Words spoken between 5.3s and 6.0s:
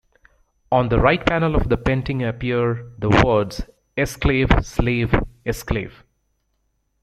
Esclave".